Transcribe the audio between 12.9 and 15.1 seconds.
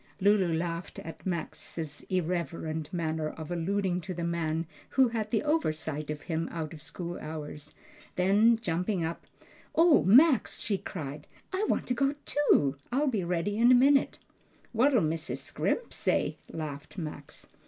I'll be ready in a minute." "What'll